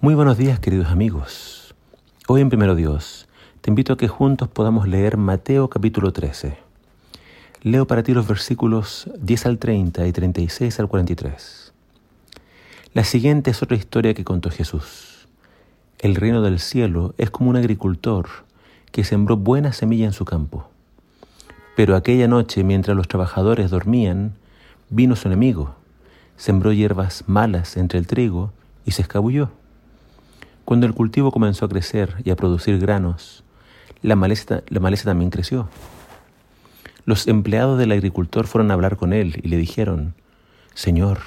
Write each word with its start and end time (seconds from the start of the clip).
Muy 0.00 0.14
buenos 0.14 0.38
días 0.38 0.60
queridos 0.60 0.90
amigos. 0.90 1.74
Hoy 2.28 2.40
en 2.40 2.50
Primero 2.50 2.76
Dios 2.76 3.26
te 3.60 3.68
invito 3.68 3.94
a 3.94 3.96
que 3.96 4.06
juntos 4.06 4.46
podamos 4.46 4.86
leer 4.86 5.16
Mateo 5.16 5.68
capítulo 5.68 6.12
13. 6.12 6.56
Leo 7.62 7.84
para 7.88 8.04
ti 8.04 8.14
los 8.14 8.28
versículos 8.28 9.10
10 9.18 9.46
al 9.46 9.58
30 9.58 10.06
y 10.06 10.12
36 10.12 10.78
al 10.78 10.86
43. 10.86 11.72
La 12.94 13.02
siguiente 13.02 13.50
es 13.50 13.60
otra 13.60 13.76
historia 13.76 14.14
que 14.14 14.22
contó 14.22 14.50
Jesús. 14.50 15.26
El 15.98 16.14
reino 16.14 16.42
del 16.42 16.60
cielo 16.60 17.12
es 17.18 17.30
como 17.30 17.50
un 17.50 17.56
agricultor 17.56 18.28
que 18.92 19.02
sembró 19.02 19.36
buena 19.36 19.72
semilla 19.72 20.06
en 20.06 20.12
su 20.12 20.24
campo. 20.24 20.68
Pero 21.74 21.96
aquella 21.96 22.28
noche, 22.28 22.62
mientras 22.62 22.96
los 22.96 23.08
trabajadores 23.08 23.72
dormían, 23.72 24.34
vino 24.90 25.16
su 25.16 25.26
enemigo, 25.26 25.74
sembró 26.36 26.72
hierbas 26.72 27.24
malas 27.26 27.76
entre 27.76 27.98
el 27.98 28.06
trigo 28.06 28.52
y 28.84 28.92
se 28.92 29.02
escabulló. 29.02 29.50
Cuando 30.68 30.84
el 30.84 30.92
cultivo 30.92 31.32
comenzó 31.32 31.64
a 31.64 31.68
crecer 31.70 32.16
y 32.24 32.30
a 32.30 32.36
producir 32.36 32.78
granos, 32.78 33.42
la 34.02 34.16
maleza, 34.16 34.60
la 34.68 34.80
maleza 34.80 35.04
también 35.04 35.30
creció. 35.30 35.66
Los 37.06 37.26
empleados 37.26 37.78
del 37.78 37.90
agricultor 37.90 38.46
fueron 38.46 38.70
a 38.70 38.74
hablar 38.74 38.98
con 38.98 39.14
él 39.14 39.40
y 39.42 39.48
le 39.48 39.56
dijeron, 39.56 40.12
Señor, 40.74 41.20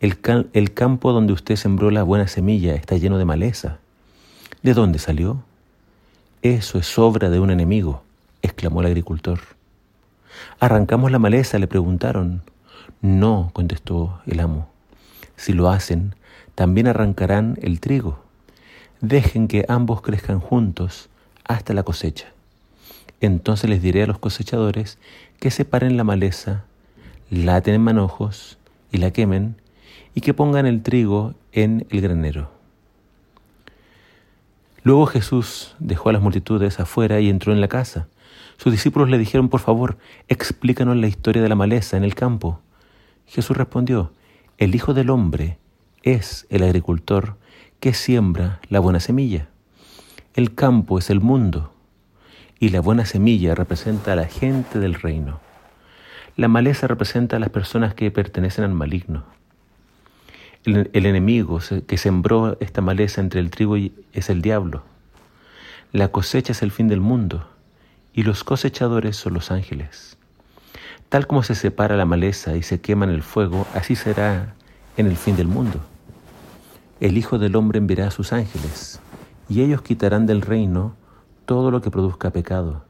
el, 0.00 0.18
el 0.54 0.74
campo 0.74 1.12
donde 1.12 1.32
usted 1.32 1.54
sembró 1.54 1.92
la 1.92 2.02
buena 2.02 2.26
semilla 2.26 2.74
está 2.74 2.96
lleno 2.96 3.16
de 3.16 3.24
maleza. 3.24 3.78
¿De 4.64 4.74
dónde 4.74 4.98
salió? 4.98 5.44
Eso 6.42 6.76
es 6.76 6.98
obra 6.98 7.30
de 7.30 7.38
un 7.38 7.52
enemigo, 7.52 8.02
exclamó 8.42 8.80
el 8.80 8.88
agricultor. 8.88 9.38
¿Arrancamos 10.58 11.12
la 11.12 11.20
maleza? 11.20 11.60
le 11.60 11.68
preguntaron. 11.68 12.42
No, 13.02 13.50
contestó 13.52 14.18
el 14.26 14.40
amo. 14.40 14.68
Si 15.36 15.52
lo 15.52 15.70
hacen, 15.70 16.16
también 16.56 16.88
arrancarán 16.88 17.56
el 17.62 17.78
trigo 17.78 18.23
dejen 19.00 19.48
que 19.48 19.64
ambos 19.68 20.02
crezcan 20.02 20.40
juntos 20.40 21.08
hasta 21.44 21.74
la 21.74 21.82
cosecha. 21.82 22.26
Entonces 23.20 23.70
les 23.70 23.82
diré 23.82 24.02
a 24.02 24.06
los 24.06 24.18
cosechadores 24.18 24.98
que 25.38 25.50
separen 25.50 25.96
la 25.96 26.04
maleza, 26.04 26.64
la 27.30 27.56
aten 27.56 27.74
en 27.74 27.82
manojos 27.82 28.58
y 28.92 28.98
la 28.98 29.12
quemen, 29.12 29.56
y 30.14 30.20
que 30.20 30.34
pongan 30.34 30.66
el 30.66 30.82
trigo 30.82 31.34
en 31.52 31.86
el 31.90 32.00
granero. 32.00 32.50
Luego 34.82 35.06
Jesús 35.06 35.74
dejó 35.78 36.10
a 36.10 36.12
las 36.12 36.22
multitudes 36.22 36.78
afuera 36.78 37.18
y 37.20 37.30
entró 37.30 37.52
en 37.52 37.60
la 37.60 37.68
casa. 37.68 38.06
Sus 38.58 38.72
discípulos 38.72 39.08
le 39.08 39.18
dijeron, 39.18 39.48
por 39.48 39.60
favor, 39.60 39.96
explícanos 40.28 40.96
la 40.96 41.08
historia 41.08 41.42
de 41.42 41.48
la 41.48 41.54
maleza 41.54 41.96
en 41.96 42.04
el 42.04 42.14
campo. 42.14 42.60
Jesús 43.26 43.56
respondió, 43.56 44.12
el 44.58 44.74
Hijo 44.74 44.94
del 44.94 45.10
Hombre 45.10 45.58
es 46.02 46.46
el 46.50 46.62
agricultor 46.62 47.36
que 47.80 47.94
siembra 47.94 48.60
la 48.68 48.80
buena 48.80 49.00
semilla. 49.00 49.48
El 50.34 50.54
campo 50.54 50.98
es 50.98 51.10
el 51.10 51.20
mundo 51.20 51.72
y 52.58 52.70
la 52.70 52.80
buena 52.80 53.04
semilla 53.04 53.54
representa 53.54 54.14
a 54.14 54.16
la 54.16 54.26
gente 54.26 54.78
del 54.78 54.94
reino. 54.94 55.40
La 56.36 56.48
maleza 56.48 56.86
representa 56.86 57.36
a 57.36 57.38
las 57.38 57.50
personas 57.50 57.94
que 57.94 58.10
pertenecen 58.10 58.64
al 58.64 58.74
maligno. 58.74 59.24
El, 60.64 61.06
enemigo 61.06 61.60
que 61.86 61.98
sembró 61.98 62.56
esta 62.58 62.80
maleza 62.80 63.20
entre 63.20 63.38
el 63.40 63.50
trigo 63.50 63.76
es 63.76 64.30
el 64.30 64.40
diablo. 64.40 64.82
La 65.92 66.08
cosecha 66.08 66.52
es 66.52 66.62
el 66.62 66.72
fin 66.72 66.88
del 66.88 67.00
mundo 67.00 67.46
y 68.14 68.22
los 68.22 68.44
cosechadores 68.44 69.16
son 69.16 69.34
los 69.34 69.50
ángeles. 69.50 70.16
Tal 71.10 71.26
como 71.26 71.42
se 71.42 71.54
separa 71.54 71.96
la 71.96 72.06
maleza 72.06 72.56
y 72.56 72.62
se 72.62 72.80
quema 72.80 73.04
en 73.04 73.10
el 73.12 73.22
fuego, 73.22 73.66
así 73.74 73.94
será 73.94 74.54
en 74.96 75.06
el 75.06 75.16
fin 75.16 75.36
del 75.36 75.48
mundo 75.48 75.80
el 77.04 77.18
Hijo 77.18 77.38
del 77.38 77.54
Hombre 77.54 77.80
enviará 77.80 78.06
a 78.06 78.10
sus 78.10 78.32
ángeles, 78.32 78.98
y 79.50 79.60
ellos 79.60 79.82
quitarán 79.82 80.24
del 80.24 80.40
reino 80.40 80.94
todo 81.44 81.70
lo 81.70 81.82
que 81.82 81.90
produzca 81.90 82.30
pecado, 82.30 82.82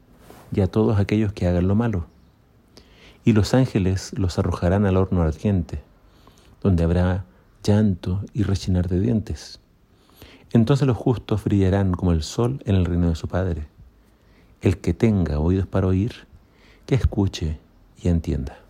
y 0.52 0.60
a 0.60 0.68
todos 0.68 1.00
aquellos 1.00 1.32
que 1.32 1.48
hagan 1.48 1.66
lo 1.66 1.74
malo. 1.74 2.06
Y 3.24 3.32
los 3.32 3.54
ángeles 3.54 4.16
los 4.16 4.38
arrojarán 4.38 4.86
al 4.86 4.98
horno 4.98 5.22
ardiente, 5.22 5.82
donde 6.62 6.84
habrá 6.84 7.24
llanto 7.64 8.22
y 8.32 8.44
rechinar 8.44 8.86
de 8.86 9.00
dientes. 9.00 9.58
Entonces 10.52 10.86
los 10.86 10.96
justos 10.96 11.42
brillarán 11.42 11.92
como 11.92 12.12
el 12.12 12.22
sol 12.22 12.62
en 12.66 12.76
el 12.76 12.84
reino 12.84 13.08
de 13.08 13.16
su 13.16 13.26
Padre. 13.26 13.66
El 14.60 14.78
que 14.78 14.94
tenga 14.94 15.40
oídos 15.40 15.66
para 15.66 15.88
oír, 15.88 16.28
que 16.86 16.94
escuche 16.94 17.58
y 18.00 18.06
entienda. 18.06 18.63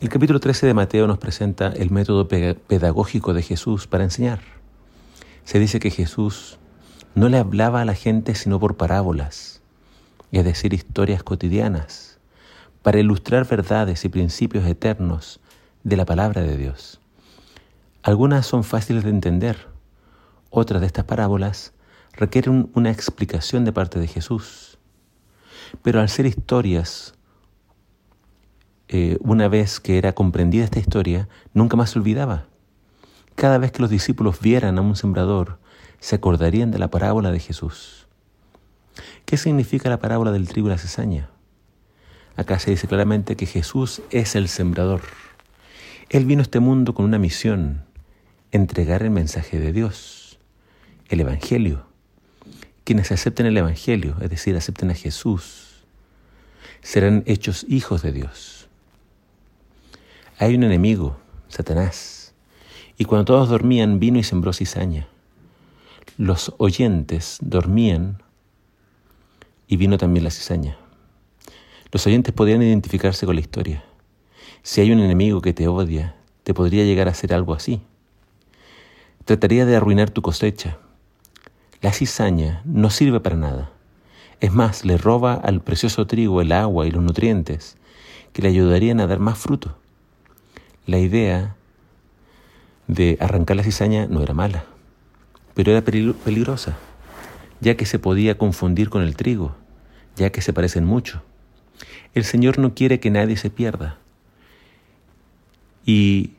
El 0.00 0.08
capítulo 0.08 0.40
13 0.40 0.66
de 0.66 0.72
Mateo 0.72 1.06
nos 1.06 1.18
presenta 1.18 1.66
el 1.66 1.90
método 1.90 2.26
pedagógico 2.26 3.34
de 3.34 3.42
Jesús 3.42 3.86
para 3.86 4.02
enseñar. 4.02 4.40
Se 5.44 5.58
dice 5.58 5.78
que 5.78 5.90
Jesús 5.90 6.58
no 7.14 7.28
le 7.28 7.36
hablaba 7.36 7.82
a 7.82 7.84
la 7.84 7.92
gente 7.92 8.34
sino 8.34 8.58
por 8.58 8.78
parábolas, 8.78 9.60
es 10.32 10.42
decir, 10.42 10.72
historias 10.72 11.22
cotidianas, 11.22 12.18
para 12.80 12.98
ilustrar 12.98 13.46
verdades 13.46 14.02
y 14.06 14.08
principios 14.08 14.64
eternos 14.64 15.38
de 15.84 15.98
la 15.98 16.06
palabra 16.06 16.40
de 16.40 16.56
Dios. 16.56 16.98
Algunas 18.02 18.46
son 18.46 18.64
fáciles 18.64 19.04
de 19.04 19.10
entender, 19.10 19.68
otras 20.48 20.80
de 20.80 20.86
estas 20.86 21.04
parábolas 21.04 21.74
requieren 22.14 22.70
una 22.74 22.90
explicación 22.90 23.66
de 23.66 23.74
parte 23.74 24.00
de 24.00 24.06
Jesús. 24.06 24.78
Pero 25.82 26.00
al 26.00 26.08
ser 26.08 26.24
historias 26.24 27.12
eh, 28.92 29.18
una 29.20 29.46
vez 29.46 29.78
que 29.78 29.98
era 29.98 30.14
comprendida 30.14 30.64
esta 30.64 30.80
historia, 30.80 31.28
nunca 31.54 31.76
más 31.76 31.90
se 31.90 32.00
olvidaba. 32.00 32.46
Cada 33.36 33.56
vez 33.56 33.70
que 33.70 33.82
los 33.82 33.90
discípulos 33.90 34.40
vieran 34.40 34.78
a 34.78 34.80
un 34.80 34.96
sembrador, 34.96 35.60
se 36.00 36.16
acordarían 36.16 36.72
de 36.72 36.80
la 36.80 36.90
parábola 36.90 37.30
de 37.30 37.38
Jesús. 37.38 38.08
¿Qué 39.26 39.36
significa 39.36 39.88
la 39.88 40.00
parábola 40.00 40.32
del 40.32 40.48
trigo 40.48 40.66
y 40.66 40.70
la 40.70 40.78
cizaña? 40.78 41.30
Acá 42.34 42.58
se 42.58 42.72
dice 42.72 42.88
claramente 42.88 43.36
que 43.36 43.46
Jesús 43.46 44.02
es 44.10 44.34
el 44.34 44.48
sembrador. 44.48 45.02
Él 46.08 46.24
vino 46.24 46.40
a 46.40 46.42
este 46.42 46.58
mundo 46.58 46.92
con 46.92 47.04
una 47.04 47.20
misión, 47.20 47.84
entregar 48.50 49.04
el 49.04 49.10
mensaje 49.10 49.60
de 49.60 49.72
Dios, 49.72 50.40
el 51.08 51.20
Evangelio. 51.20 51.86
Quienes 52.82 53.12
acepten 53.12 53.46
el 53.46 53.56
Evangelio, 53.56 54.16
es 54.20 54.30
decir, 54.30 54.56
acepten 54.56 54.90
a 54.90 54.94
Jesús, 54.94 55.84
serán 56.82 57.22
hechos 57.26 57.64
hijos 57.68 58.02
de 58.02 58.10
Dios. 58.10 58.59
Hay 60.42 60.54
un 60.54 60.62
enemigo, 60.62 61.18
Satanás, 61.48 62.32
y 62.96 63.04
cuando 63.04 63.26
todos 63.26 63.50
dormían 63.50 64.00
vino 64.00 64.18
y 64.18 64.22
sembró 64.22 64.54
cizaña. 64.54 65.06
Los 66.16 66.54
oyentes 66.56 67.36
dormían 67.42 68.22
y 69.68 69.76
vino 69.76 69.98
también 69.98 70.24
la 70.24 70.30
cizaña. 70.30 70.78
Los 71.92 72.06
oyentes 72.06 72.32
podían 72.32 72.62
identificarse 72.62 73.26
con 73.26 73.34
la 73.34 73.42
historia. 73.42 73.84
Si 74.62 74.80
hay 74.80 74.92
un 74.92 75.00
enemigo 75.00 75.42
que 75.42 75.52
te 75.52 75.68
odia, 75.68 76.16
te 76.42 76.54
podría 76.54 76.86
llegar 76.86 77.08
a 77.08 77.10
hacer 77.10 77.34
algo 77.34 77.52
así. 77.52 77.82
Trataría 79.26 79.66
de 79.66 79.76
arruinar 79.76 80.08
tu 80.08 80.22
cosecha. 80.22 80.78
La 81.82 81.92
cizaña 81.92 82.62
no 82.64 82.88
sirve 82.88 83.20
para 83.20 83.36
nada. 83.36 83.72
Es 84.40 84.54
más, 84.54 84.86
le 84.86 84.96
roba 84.96 85.34
al 85.34 85.60
precioso 85.60 86.06
trigo 86.06 86.40
el 86.40 86.52
agua 86.52 86.86
y 86.86 86.92
los 86.92 87.02
nutrientes 87.02 87.76
que 88.32 88.40
le 88.40 88.48
ayudarían 88.48 89.00
a 89.00 89.06
dar 89.06 89.18
más 89.18 89.36
fruto. 89.36 89.76
La 90.90 90.98
idea 90.98 91.54
de 92.88 93.16
arrancar 93.20 93.56
la 93.56 93.62
cizaña 93.62 94.08
no 94.08 94.24
era 94.24 94.34
mala, 94.34 94.64
pero 95.54 95.70
era 95.70 95.82
peligrosa, 95.84 96.76
ya 97.60 97.76
que 97.76 97.86
se 97.86 98.00
podía 98.00 98.36
confundir 98.36 98.90
con 98.90 99.02
el 99.02 99.14
trigo, 99.14 99.54
ya 100.16 100.30
que 100.30 100.42
se 100.42 100.52
parecen 100.52 100.84
mucho. 100.84 101.22
El 102.12 102.24
Señor 102.24 102.58
no 102.58 102.74
quiere 102.74 102.98
que 102.98 103.12
nadie 103.12 103.36
se 103.36 103.50
pierda. 103.50 103.98
Y 105.86 106.32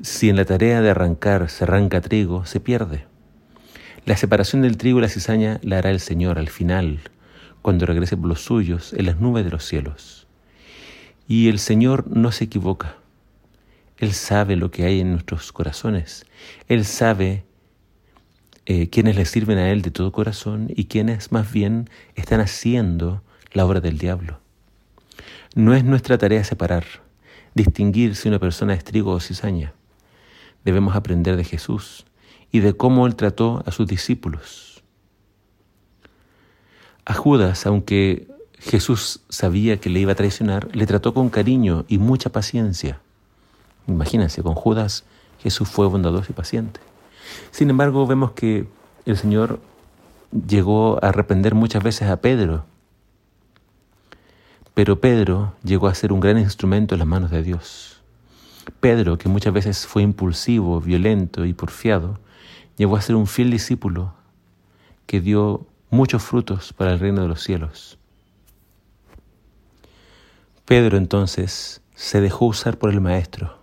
si 0.00 0.30
en 0.30 0.36
la 0.36 0.46
tarea 0.46 0.80
de 0.80 0.88
arrancar 0.88 1.50
se 1.50 1.64
arranca 1.64 2.00
trigo, 2.00 2.46
se 2.46 2.60
pierde. 2.60 3.04
La 4.06 4.16
separación 4.16 4.62
del 4.62 4.78
trigo 4.78 5.00
y 5.00 5.02
la 5.02 5.10
cizaña 5.10 5.60
la 5.62 5.76
hará 5.76 5.90
el 5.90 6.00
Señor 6.00 6.38
al 6.38 6.48
final, 6.48 7.00
cuando 7.60 7.84
regrese 7.84 8.16
por 8.16 8.28
los 8.28 8.40
suyos 8.40 8.94
en 8.94 9.04
las 9.04 9.20
nubes 9.20 9.44
de 9.44 9.50
los 9.50 9.66
cielos. 9.66 10.26
Y 11.28 11.50
el 11.50 11.58
Señor 11.58 12.06
no 12.08 12.32
se 12.32 12.44
equivoca. 12.44 12.96
Él 13.98 14.12
sabe 14.12 14.56
lo 14.56 14.70
que 14.70 14.84
hay 14.84 15.00
en 15.00 15.12
nuestros 15.12 15.52
corazones. 15.52 16.24
Él 16.68 16.84
sabe 16.84 17.44
eh, 18.66 18.88
quiénes 18.90 19.16
le 19.16 19.24
sirven 19.24 19.58
a 19.58 19.70
Él 19.70 19.82
de 19.82 19.90
todo 19.90 20.12
corazón 20.12 20.68
y 20.74 20.84
quiénes 20.84 21.32
más 21.32 21.52
bien 21.52 21.90
están 22.14 22.40
haciendo 22.40 23.22
la 23.52 23.66
obra 23.66 23.80
del 23.80 23.98
diablo. 23.98 24.40
No 25.54 25.74
es 25.74 25.84
nuestra 25.84 26.18
tarea 26.18 26.44
separar, 26.44 26.84
distinguir 27.54 28.14
si 28.14 28.28
una 28.28 28.38
persona 28.38 28.74
es 28.74 28.84
trigo 28.84 29.12
o 29.12 29.20
cizaña. 29.20 29.72
Debemos 30.64 30.94
aprender 30.94 31.36
de 31.36 31.44
Jesús 31.44 32.04
y 32.52 32.60
de 32.60 32.74
cómo 32.74 33.06
Él 33.06 33.16
trató 33.16 33.62
a 33.66 33.72
sus 33.72 33.86
discípulos. 33.86 34.82
A 37.04 37.14
Judas, 37.14 37.66
aunque 37.66 38.28
Jesús 38.58 39.22
sabía 39.28 39.78
que 39.78 39.90
le 39.90 40.00
iba 40.00 40.12
a 40.12 40.16
traicionar, 40.16 40.68
le 40.76 40.86
trató 40.86 41.14
con 41.14 41.30
cariño 41.30 41.84
y 41.88 41.98
mucha 41.98 42.30
paciencia. 42.30 43.00
Imagínense, 43.88 44.42
con 44.42 44.54
Judas 44.54 45.04
Jesús 45.40 45.68
fue 45.68 45.86
bondadoso 45.86 46.30
y 46.30 46.34
paciente. 46.34 46.80
Sin 47.50 47.70
embargo, 47.70 48.06
vemos 48.06 48.32
que 48.32 48.68
el 49.06 49.16
Señor 49.16 49.60
llegó 50.46 51.02
a 51.02 51.08
arrepender 51.08 51.54
muchas 51.54 51.82
veces 51.82 52.08
a 52.08 52.18
Pedro, 52.18 52.66
pero 54.74 55.00
Pedro 55.00 55.54
llegó 55.64 55.88
a 55.88 55.94
ser 55.94 56.12
un 56.12 56.20
gran 56.20 56.38
instrumento 56.38 56.94
en 56.94 57.00
las 57.00 57.08
manos 57.08 57.30
de 57.30 57.42
Dios. 57.42 58.00
Pedro, 58.80 59.16
que 59.16 59.28
muchas 59.28 59.52
veces 59.52 59.86
fue 59.86 60.02
impulsivo, 60.02 60.80
violento 60.80 61.46
y 61.46 61.54
porfiado, 61.54 62.20
llegó 62.76 62.96
a 62.96 63.00
ser 63.00 63.16
un 63.16 63.26
fiel 63.26 63.50
discípulo 63.50 64.12
que 65.06 65.20
dio 65.20 65.66
muchos 65.90 66.22
frutos 66.22 66.74
para 66.74 66.92
el 66.92 67.00
reino 67.00 67.22
de 67.22 67.28
los 67.28 67.42
cielos. 67.42 67.98
Pedro 70.66 70.98
entonces 70.98 71.80
se 71.94 72.20
dejó 72.20 72.44
usar 72.44 72.78
por 72.78 72.90
el 72.90 73.00
Maestro 73.00 73.57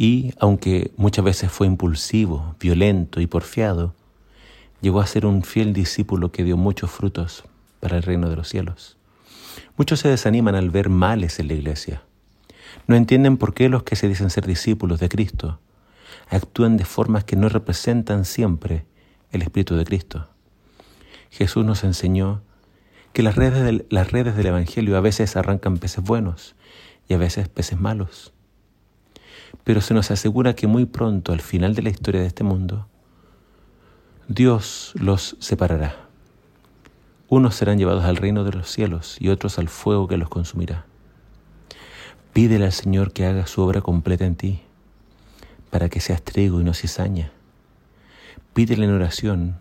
y, 0.00 0.32
aunque 0.38 0.92
muchas 0.96 1.26
veces 1.26 1.52
fue 1.52 1.66
impulsivo, 1.66 2.56
violento 2.58 3.20
y 3.20 3.26
porfiado, 3.26 3.94
llegó 4.80 5.02
a 5.02 5.06
ser 5.06 5.26
un 5.26 5.42
fiel 5.42 5.74
discípulo 5.74 6.32
que 6.32 6.42
dio 6.42 6.56
muchos 6.56 6.90
frutos 6.90 7.44
para 7.80 7.98
el 7.98 8.02
reino 8.02 8.30
de 8.30 8.36
los 8.36 8.48
cielos. 8.48 8.96
Muchos 9.76 10.00
se 10.00 10.08
desaniman 10.08 10.54
al 10.54 10.70
ver 10.70 10.88
males 10.88 11.38
en 11.38 11.48
la 11.48 11.52
iglesia. 11.52 12.02
No 12.86 12.96
entienden 12.96 13.36
por 13.36 13.52
qué 13.52 13.68
los 13.68 13.82
que 13.82 13.94
se 13.94 14.08
dicen 14.08 14.30
ser 14.30 14.46
discípulos 14.46 15.00
de 15.00 15.10
Cristo 15.10 15.60
actúan 16.30 16.78
de 16.78 16.86
formas 16.86 17.24
que 17.24 17.36
no 17.36 17.50
representan 17.50 18.24
siempre 18.24 18.86
el 19.32 19.42
Espíritu 19.42 19.76
de 19.76 19.84
Cristo. 19.84 20.30
Jesús 21.28 21.62
nos 21.62 21.84
enseñó 21.84 22.40
que 23.12 23.22
las 23.22 23.36
redes, 23.36 23.62
del, 23.62 23.84
las 23.90 24.10
redes 24.10 24.34
del 24.34 24.46
Evangelio 24.46 24.96
a 24.96 25.00
veces 25.00 25.36
arrancan 25.36 25.76
peces 25.76 26.02
buenos 26.02 26.56
y 27.06 27.12
a 27.12 27.18
veces 27.18 27.50
peces 27.50 27.78
malos. 27.78 28.32
Pero 29.70 29.82
se 29.82 29.94
nos 29.94 30.10
asegura 30.10 30.56
que 30.56 30.66
muy 30.66 30.84
pronto, 30.84 31.32
al 31.32 31.40
final 31.40 31.76
de 31.76 31.82
la 31.82 31.90
historia 31.90 32.20
de 32.20 32.26
este 32.26 32.42
mundo, 32.42 32.88
Dios 34.26 34.92
los 34.96 35.36
separará. 35.38 36.08
Unos 37.28 37.54
serán 37.54 37.78
llevados 37.78 38.02
al 38.02 38.16
reino 38.16 38.42
de 38.42 38.50
los 38.50 38.68
cielos 38.68 39.16
y 39.20 39.28
otros 39.28 39.60
al 39.60 39.68
fuego 39.68 40.08
que 40.08 40.16
los 40.16 40.28
consumirá. 40.28 40.86
Pídele 42.32 42.64
al 42.64 42.72
Señor 42.72 43.12
que 43.12 43.26
haga 43.26 43.46
su 43.46 43.62
obra 43.62 43.80
completa 43.80 44.24
en 44.24 44.34
ti, 44.34 44.60
para 45.70 45.88
que 45.88 46.00
seas 46.00 46.20
trigo 46.20 46.60
y 46.60 46.64
no 46.64 46.74
cizaña. 46.74 47.30
Pídele 48.52 48.86
en 48.86 48.92
oración 48.92 49.56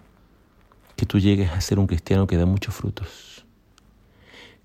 que 0.95 1.05
tú 1.05 1.19
llegues 1.19 1.51
a 1.51 1.61
ser 1.61 1.77
un 1.77 1.85
cristiano 1.85 2.25
que 2.25 2.37
da 2.37 2.47
muchos 2.47 2.73
frutos. 2.73 3.45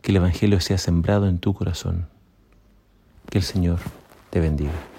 Que 0.00 0.11
el 0.11 0.17
Evangelio 0.17 0.58
sea 0.61 0.79
sembrado 0.79 1.29
en 1.29 1.38
tu 1.38 1.52
corazón. 1.52 2.08
Que 3.29 3.37
el 3.37 3.44
Señor 3.44 3.81
te 4.31 4.40
bendiga. 4.40 4.94